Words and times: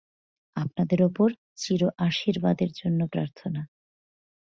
আপনাদের 0.55 0.99
উপর 1.03 1.27
চির 1.55 1.81
আশীর্বাদের 1.99 2.69
জন্য 2.71 2.99
প্রার্থনা। 3.07 3.61